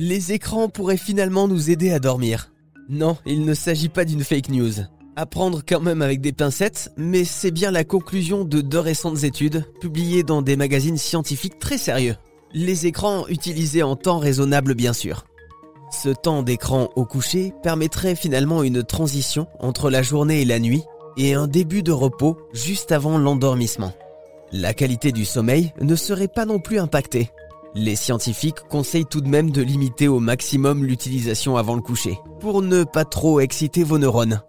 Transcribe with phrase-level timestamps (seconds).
[0.00, 2.52] Les écrans pourraient finalement nous aider à dormir.
[2.88, 4.74] Non, il ne s'agit pas d'une fake news.
[5.16, 9.24] À prendre quand même avec des pincettes, mais c'est bien la conclusion de deux récentes
[9.24, 12.14] études publiées dans des magazines scientifiques très sérieux.
[12.54, 15.26] Les écrans utilisés en temps raisonnable bien sûr.
[15.90, 20.84] Ce temps d'écran au coucher permettrait finalement une transition entre la journée et la nuit
[21.16, 23.92] et un début de repos juste avant l'endormissement.
[24.52, 27.32] La qualité du sommeil ne serait pas non plus impactée.
[27.78, 32.60] Les scientifiques conseillent tout de même de limiter au maximum l'utilisation avant le coucher, pour
[32.60, 34.42] ne pas trop exciter vos neurones.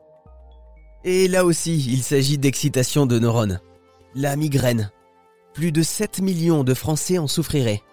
[1.04, 3.60] Et là aussi, il s'agit d'excitation de neurones.
[4.16, 4.90] La migraine.
[5.54, 7.84] Plus de 7 millions de Français en souffriraient.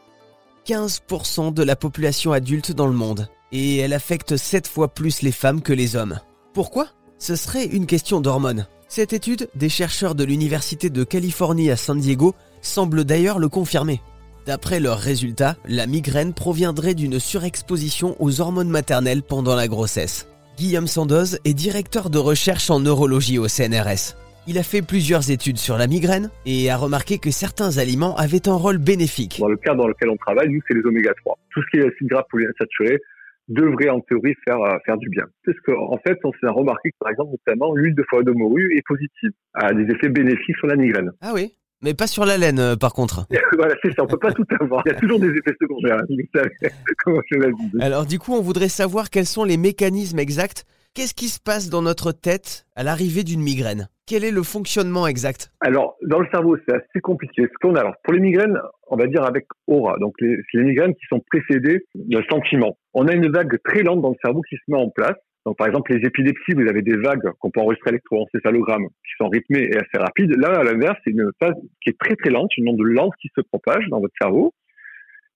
[0.67, 3.29] 15% de la population adulte dans le monde.
[3.53, 6.19] Et elle affecte 7 fois plus les femmes que les hommes.
[6.55, 6.89] Pourquoi?
[7.19, 8.67] Ce serait une question d'hormones.
[8.89, 14.01] Cette étude des chercheurs de l'Université de Californie à San Diego semble d'ailleurs le confirmer.
[14.47, 20.31] D'après leurs résultats, la migraine proviendrait d'une surexposition aux hormones maternelles pendant la grossesse.
[20.57, 24.15] Guillaume Sandoz est directeur de recherche en neurologie au CNRS.
[24.47, 28.49] Il a fait plusieurs études sur la migraine et a remarqué que certains aliments avaient
[28.49, 29.41] un rôle bénéfique.
[29.41, 31.37] Dans le cas dans lequel on travaille, nous, c'est les oméga 3.
[31.51, 33.01] Tout ce qui est acide gras polyinsaturé
[33.49, 35.25] devrait en théorie faire euh, faire du bien.
[35.45, 38.31] Parce qu'en en fait, on s'est remarqué que par exemple, notamment l'huile de foie de
[38.31, 41.11] morue est positive, a des effets bénéfiques sur la migraine.
[41.21, 43.27] Ah oui mais pas sur la laine, euh, par contre.
[43.57, 44.83] voilà, c'est ça, on peut pas tout avoir.
[44.87, 46.01] Il y a toujours des effets secondaires.
[47.05, 50.65] comment je Alors, du coup, on voudrait savoir quels sont les mécanismes exacts.
[50.97, 53.91] Qu'est-ce qui se passe dans notre tête à l'arrivée d'une migraine?
[54.07, 55.53] Quel est le fonctionnement exact?
[55.61, 57.43] Alors, dans le cerveau, c'est assez compliqué.
[57.43, 58.59] Ce qu'on a, alors, pour les migraines,
[58.89, 59.99] on va dire avec aura.
[59.99, 62.79] Donc, les, les migraines qui sont précédées d'un sentiment.
[62.95, 65.59] On a une vague très lente dans le cerveau qui se met en place donc,
[65.59, 69.69] par exemple, les épilepsies, vous avez des vagues qu'on peut enregistrer électroencéphalogramme qui sont rythmées
[69.71, 70.35] et assez rapides.
[70.37, 73.31] Là, à l'inverse, c'est une phase qui est très très lente, une onde lente qui
[73.33, 74.53] se propage dans votre cerveau.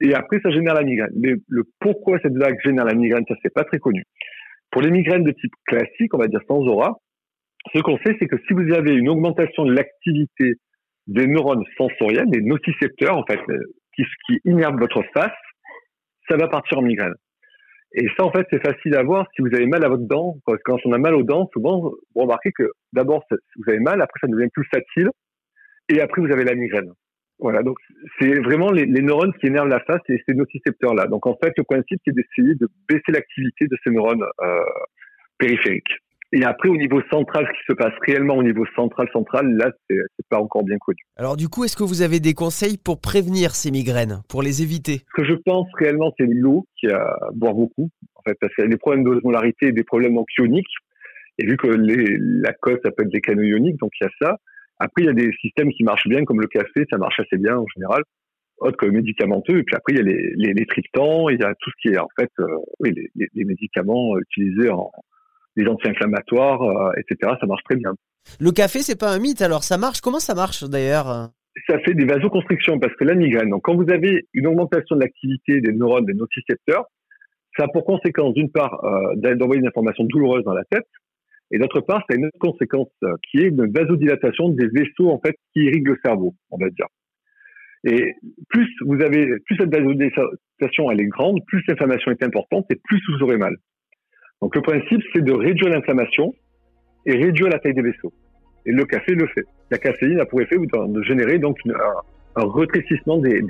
[0.01, 1.13] Et après, ça génère la migraine.
[1.15, 4.03] Mais le pourquoi cette vague génère la migraine, ça c'est pas très connu.
[4.71, 6.99] Pour les migraines de type classique, on va dire sans aura,
[7.75, 10.55] ce qu'on sait, c'est que si vous avez une augmentation de l'activité
[11.07, 13.59] des neurones sensoriels, des nocicepteurs, en fait, euh,
[13.95, 15.33] qui, qui innervent votre face,
[16.29, 17.15] ça va partir en migraine.
[17.93, 20.37] Et ça, en fait, c'est facile à voir si vous avez mal à votre dent.
[20.65, 24.21] Quand on a mal aux dents, souvent, vous remarquez que d'abord, vous avez mal, après,
[24.21, 25.11] ça devient plus facile,
[25.89, 26.93] et après, vous avez la migraine.
[27.41, 27.79] Voilà, donc
[28.19, 31.07] c'est vraiment les, neurones qui énervent la face et ces nocicepteurs-là.
[31.07, 34.61] Donc en fait, le principe, c'est d'essayer de baisser l'activité de ces neurones euh,
[35.39, 35.93] périphériques.
[36.33, 39.73] Et après, au niveau central, ce qui se passe réellement au niveau central, central, là,
[39.89, 40.99] c'est pas encore bien connu.
[41.17, 44.63] Alors du coup, est-ce que vous avez des conseils pour prévenir ces migraines, pour les
[44.63, 45.01] éviter?
[45.17, 48.65] Ce que je pense réellement, c'est l'eau qui a boire beaucoup, en fait, parce qu'il
[48.65, 50.73] y a des problèmes d'osmolarité et des problèmes anxioniques.
[51.39, 54.07] Et vu que les, la cause, ça peut être des canaux ioniques, donc il y
[54.07, 54.37] a ça.
[54.81, 57.37] Après, il y a des systèmes qui marchent bien, comme le café, ça marche assez
[57.37, 58.03] bien en général,
[58.59, 59.59] autre que médicamenteux.
[59.59, 61.77] Et puis après, il y a les, les, les triptans, il y a tout ce
[61.83, 62.47] qui est en fait, euh,
[62.81, 64.91] oui, les, les médicaments utilisés en,
[65.57, 67.35] les anti-inflammatoires, euh, etc.
[67.41, 67.93] Ça marche très bien.
[68.41, 70.01] Le café, c'est pas un mythe, alors ça marche?
[70.01, 71.31] Comment ça marche d'ailleurs?
[71.69, 75.01] Ça fait des vasoconstrictions parce que la migraine, donc quand vous avez une augmentation de
[75.01, 76.85] l'activité des neurones, des nocicepteurs,
[77.59, 80.87] ça a pour conséquence d'une part euh, d'envoyer une information douloureuse dans la tête,
[81.51, 85.11] et d'autre part, ça a une autre conséquence euh, qui est une vasodilatation des vaisseaux
[85.11, 86.87] en fait qui irriguent le cerveau, on va dire.
[87.85, 88.15] Et
[88.49, 93.01] plus vous avez, plus cette vasodilatation elle est grande, plus l'inflammation est importante et plus
[93.09, 93.57] vous aurez mal.
[94.43, 96.35] Donc le principe, c'est de réduire l'inflammation
[97.07, 98.13] et réduire la taille des vaisseaux.
[98.67, 99.45] Et le café le fait.
[99.71, 101.59] La caféine a pour effet de générer donc
[102.37, 103.43] un, des,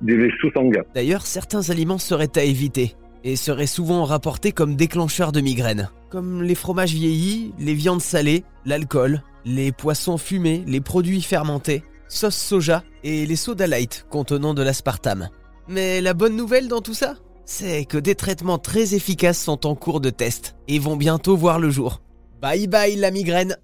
[0.00, 0.84] des vaisseaux sanguins.
[0.94, 6.42] D'ailleurs, certains aliments seraient à éviter et seraient souvent rapportés comme déclencheurs de migraines, comme
[6.42, 12.84] les fromages vieillis, les viandes salées, l'alcool, les poissons fumés, les produits fermentés, sauce soja
[13.02, 15.30] et les soda light contenant de l'aspartame.
[15.66, 19.74] Mais la bonne nouvelle dans tout ça c'est que des traitements très efficaces sont en
[19.74, 22.00] cours de test et vont bientôt voir le jour.
[22.40, 23.56] Bye bye la migraine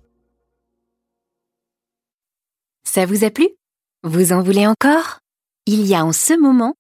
[2.85, 3.49] Ça vous a plu?
[4.03, 5.21] Vous en voulez encore?
[5.67, 6.75] Il y a en ce moment